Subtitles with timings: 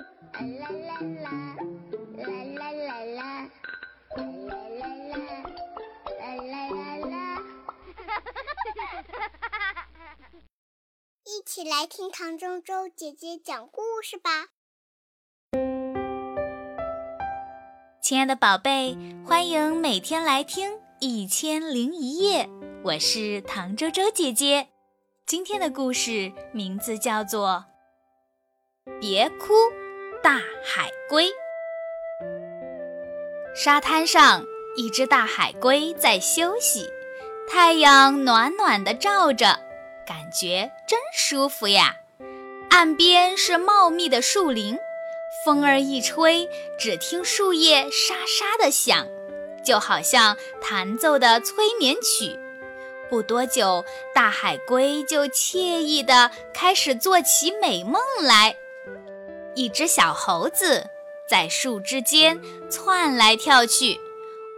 [0.00, 1.30] 啦啦啦，
[2.16, 2.24] 啦
[2.56, 3.50] 啦啦啦，
[4.16, 5.20] 啦啦啦啦，
[6.18, 7.14] 啦啦啦啦。
[11.24, 14.48] 一起来听唐周周姐姐讲故事吧。
[18.02, 18.96] 亲爱的宝贝，
[19.26, 22.46] 欢迎每天来听《一千零一夜》，
[22.84, 24.68] 我是唐周周姐姐。
[25.26, 27.66] 今天的故事名字叫做
[29.00, 29.52] 《别哭，
[30.22, 31.26] 大海龟》。
[33.54, 34.44] 沙滩上，
[34.76, 36.92] 一只大海龟在休息，
[37.48, 39.58] 太阳暖暖的照着，
[40.06, 41.96] 感觉真舒服呀。
[42.68, 44.78] 岸边是茂密的树林。
[45.44, 49.06] 风儿一吹，只听树叶沙沙的响，
[49.64, 52.38] 就好像弹奏的催眠曲。
[53.08, 58.56] 不多久，大海龟就惬意地开始做起美梦来。
[59.54, 60.86] 一只小猴子
[61.28, 64.00] 在树枝间窜来跳去，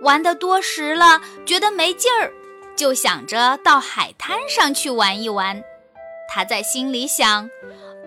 [0.00, 2.32] 玩得多时了，觉得没劲儿，
[2.76, 5.62] 就想着到海滩上去玩一玩。
[6.28, 7.50] 他在心里想。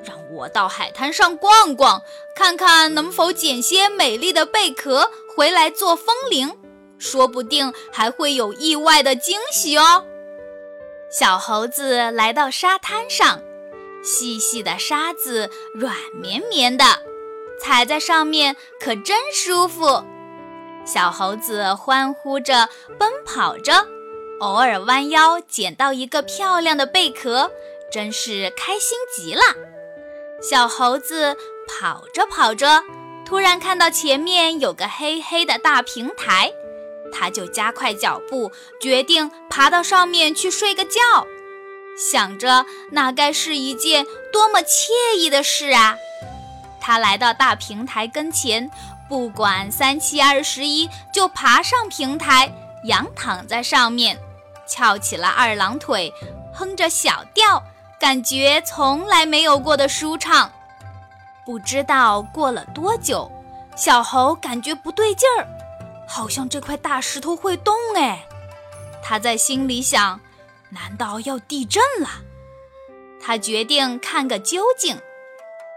[0.04, 2.00] 让我到海滩上逛逛，
[2.36, 6.56] 看看能否捡些美丽的贝壳回来做风铃，
[7.00, 10.06] 说不定还会有意外的惊喜哦。
[11.10, 13.42] 小猴子来到沙滩上，
[14.06, 16.86] 细细的沙子软绵绵的，
[17.60, 20.06] 踩在上面可真舒服。
[20.86, 23.88] 小猴子欢呼着奔跑着，
[24.40, 27.52] 偶尔弯腰捡到一个漂亮的贝壳，
[27.92, 29.42] 真是开心极了。
[30.40, 31.36] 小猴子
[31.68, 32.84] 跑着跑着，
[33.26, 36.54] 突然看到前面有个黑黑的大平台，
[37.12, 41.26] 他就加快脚步，决定爬到上面去睡个觉。
[41.98, 45.98] 想着那该是一件多么惬意的事啊！
[46.82, 48.70] 他来到大平台跟前，
[49.08, 52.52] 不管三七二十一，就爬上平台，
[52.84, 54.20] 仰躺在上面，
[54.68, 56.14] 翘起了二郎腿，
[56.54, 57.64] 哼着小调。
[57.98, 60.52] 感觉从来没有过的舒畅，
[61.46, 63.32] 不知道过了多久，
[63.76, 65.48] 小猴感觉不对劲儿，
[66.06, 68.22] 好像这块大石头会动哎。
[69.02, 70.20] 他在心里想：
[70.72, 72.10] 难道要地震了？
[73.22, 75.00] 他决定看个究竟。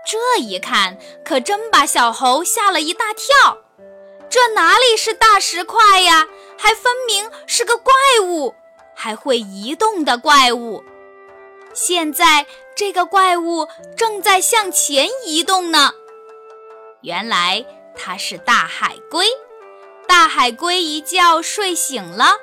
[0.06, 3.58] 这一看，可真把小猴吓了一大跳。
[4.30, 6.26] 这哪里是大石块呀，
[6.58, 8.54] 还分明是个怪物，
[8.94, 10.82] 还会移动的怪物。
[11.74, 15.92] 现在这个怪物正在向前移动呢。
[17.02, 19.26] 原来它是大海龟。
[20.06, 22.38] 大海龟一觉睡醒了，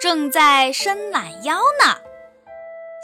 [0.00, 1.98] 正在伸懒腰呢。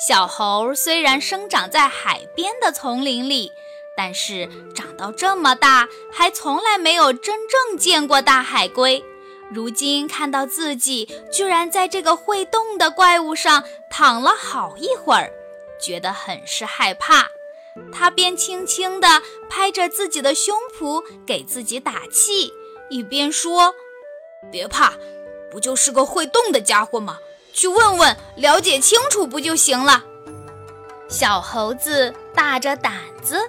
[0.08, 3.52] 小猴虽然生长在海边的丛林里，
[3.94, 9.04] 但是长到这么大，还从来没有真正见过大海龟。
[9.50, 15.30] 如今看到自己居然在这个会动的怪物上躺了好一会儿。
[15.78, 17.28] 觉得很是害怕，
[17.92, 22.50] 他便轻轻地拍着自己的胸脯，给自己打气，
[22.88, 23.74] 一边说
[24.50, 24.94] ：“别怕，
[25.56, 27.16] 不就是个会动的家伙吗？
[27.54, 30.04] 去问问，了解清楚不就行了？”
[31.08, 33.40] 小猴子大着胆子，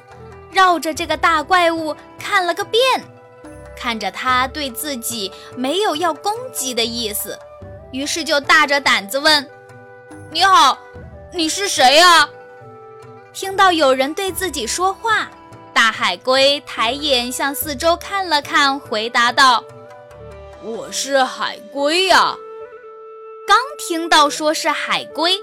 [0.49, 2.81] 绕着这个大怪物看了个遍，
[3.75, 7.37] 看着他对自己没有要攻击的意思，
[7.91, 9.45] 于是就大着胆子问
[10.31, 10.79] ：“你好。”
[11.35, 12.29] 你是谁呀？
[13.33, 15.29] 听到有人对自己说话，
[15.73, 19.61] 大海龟抬眼向四周看了看，回答道
[20.63, 22.35] ：“我是海龟呀。”
[23.47, 25.39] 刚听到说是海龟，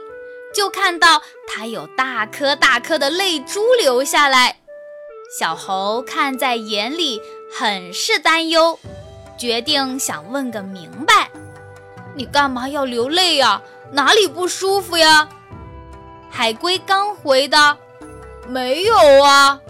[0.55, 4.61] 就看到它有大颗大颗的泪珠流下来。
[5.39, 7.21] 小猴看在眼里，
[7.51, 8.79] 很是担忧，
[9.39, 11.31] 决定想问个明白
[12.15, 13.63] ：“你干嘛要流泪呀？
[13.93, 15.29] 哪里不舒服呀？”
[16.31, 17.79] 海龟刚回答
[18.47, 19.61] ：“没有啊。”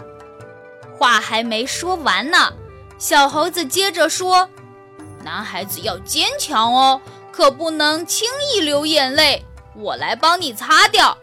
[0.99, 2.53] 话还没说完呢，
[2.97, 4.49] 小猴子接着说
[5.25, 7.01] ：“男孩子要坚强哦，
[7.31, 9.43] 可不能轻易流眼泪。
[9.75, 11.17] 我来帮你擦掉。”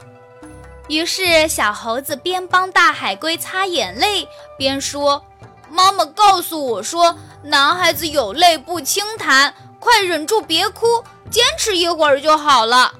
[0.88, 4.28] 于是，小猴子边帮大海龟擦眼泪，
[4.58, 5.24] 边说
[5.70, 12.94] ：“妈妈告诉我说，男孩子有泪不轻弹，快忍住别哭，坚持一会儿就好了。”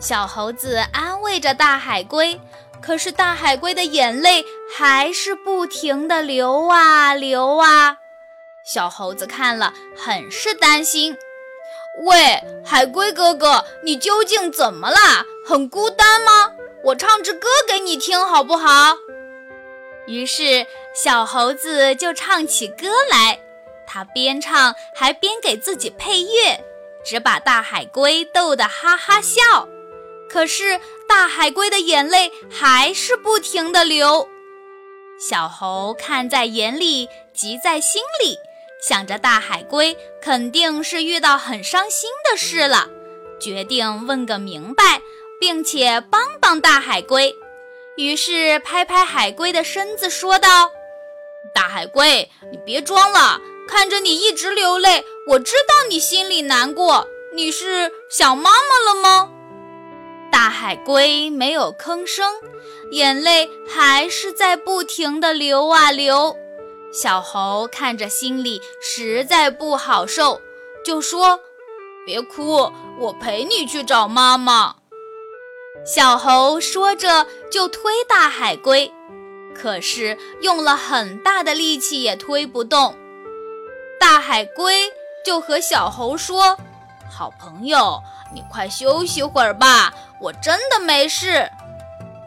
[0.00, 2.40] 小猴子安慰着大海龟，
[2.80, 4.44] 可是大海龟的眼泪
[4.74, 7.98] 还是不停地流啊流啊。
[8.68, 11.16] 小猴子看了很是担心。
[12.04, 14.98] 喂，海龟哥哥，你究竟怎么了？
[15.46, 16.52] 很孤单吗？
[16.84, 18.94] 我唱支歌给你听好不好？
[20.06, 23.40] 于是小猴子就唱起歌来，
[23.86, 26.62] 他边唱还边给自己配乐，
[27.02, 29.66] 只把大海龟逗得哈哈笑。
[30.28, 30.78] 可是
[31.08, 34.28] 大海龟的眼泪还是不停地流。
[35.18, 38.38] 小猴看在眼里，急在心里，
[38.80, 42.88] 想着大海龟肯定是遇到很伤心的事了，
[43.40, 45.02] 决定问个明白，
[45.40, 47.34] 并且帮帮大海龟。
[47.96, 50.70] 于是拍拍海龟的身子，说道
[51.52, 57.08] ：“大海龟，你别装了，看着你一直流泪，我知道你心里难过。
[57.34, 59.30] 你是想妈妈了吗？”
[60.30, 62.32] 大海龟没有吭声，
[62.92, 66.36] 眼泪还是在不停地流啊流。
[66.92, 70.40] 小猴看着心里实在不好受，
[70.84, 71.40] 就说
[72.06, 74.76] ：“别哭，我陪你去找妈妈。”
[75.84, 78.92] 小猴说着就推大海龟，
[79.54, 82.96] 可是用了很大的力气也推不动。
[84.00, 84.92] 大海龟
[85.24, 86.58] 就和小猴说
[87.10, 88.02] ：“好朋友，
[88.34, 91.48] 你快休息会儿吧。”我真的没事，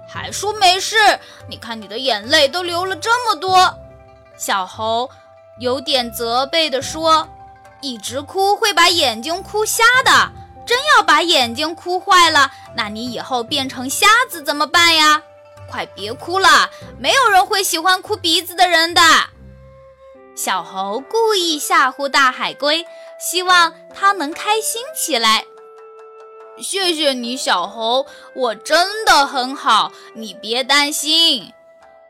[0.08, 0.96] 还说没事？
[1.50, 3.78] 你看你的眼泪都流了这么多。
[4.42, 5.08] 小猴
[5.60, 7.30] 有点责备地说
[7.80, 10.32] ：“一直哭会把眼睛哭瞎的，
[10.66, 15.22] 真要把眼睛哭坏了，那你以后变成瞎子怎么办呀？
[15.70, 19.02] 快别哭了，没有人会喜欢哭鼻子的人的。”
[20.36, 22.88] 小猴故意吓唬大海龟，
[23.20, 25.46] 希望它能开心起来。
[26.58, 31.54] 谢谢你，小猴，我真的很好，你别担心。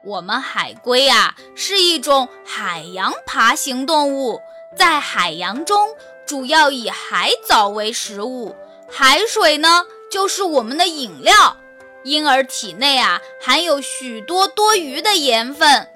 [0.04, 4.42] 我们海龟啊，是一种海洋爬行动物，
[4.76, 5.90] 在海洋中
[6.26, 8.56] 主要以海藻为食物，
[8.90, 11.58] 海水呢就是我们的饮料，
[12.04, 15.88] 因而体内啊含有许多多余的盐分。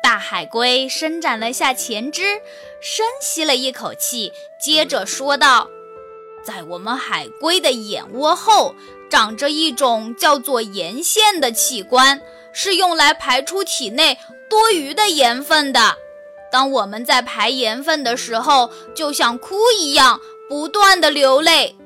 [0.00, 2.40] 大海龟伸展了下前肢，
[2.80, 5.68] 深吸了一口气，接着说道。
[6.44, 8.76] 在我们海龟的眼窝后，
[9.10, 12.20] 长着一种叫做盐腺的器官，
[12.54, 14.18] 是用来排出体内
[14.48, 15.96] 多余的盐分的。
[16.50, 21.76] 当我们在排盐分的时候，就像哭一样，不断的流泪。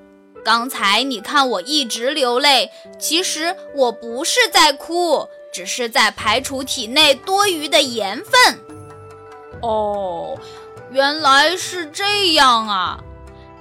[0.45, 8.61] 刚才你看我一直流泪，其实我不是在哭，只是在排除体内多余的盐分。
[9.63, 10.39] 哦，
[10.91, 13.01] 原来是这样啊。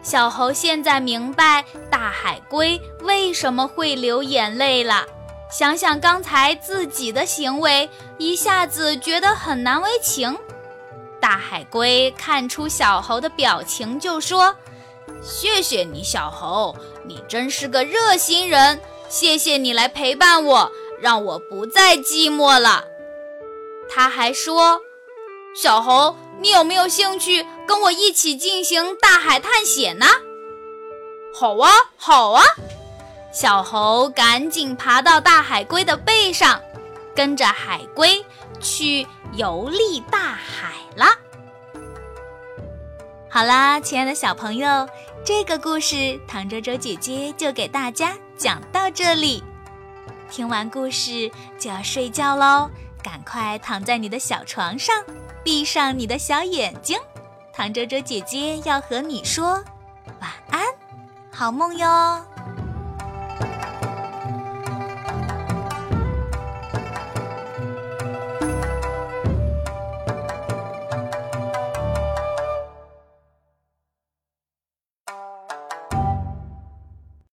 [0.04, 5.06] 小猴现在明白大海龟为什么会流眼泪了。
[5.50, 10.38] 想想刚才自己的行为，一下子觉得很难为情。
[11.20, 14.56] 大海龟看出小猴的表情，就说
[15.22, 18.80] ：“谢谢你，小猴，你真是个热心人。
[19.10, 20.72] 谢谢你来陪伴我，
[21.02, 22.84] 让我不再寂寞了。”
[23.90, 24.82] 他还说
[25.56, 30.06] ：“小猴。”你有没有兴趣跟我一起进行大海探险呢？
[31.34, 32.44] 好啊，好啊！
[33.40, 36.60] 小猴赶紧爬到大海龟的背上，
[37.16, 38.26] 跟着海龟
[38.60, 41.06] 去游历大海了。
[43.30, 44.90] 好啦，亲爱的小朋友，
[45.24, 49.44] 这个故事唐周周姐姐就给大家讲到这里。
[50.32, 51.30] 听完故事
[51.60, 52.68] 就要睡觉喽，
[53.04, 55.04] 赶快躺在你的小床上。
[55.44, 56.98] 闭上你的小眼睛，
[57.54, 59.64] 唐周周姐姐要和你说
[60.22, 60.66] 晚安，
[61.32, 62.26] 好梦哟。